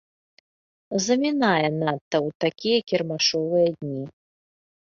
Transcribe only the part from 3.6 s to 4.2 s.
дні.